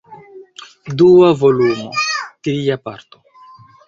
[1.01, 1.89] Dua volumo,
[2.43, 3.17] Tria Parto.